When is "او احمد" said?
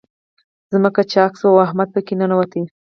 1.53-1.89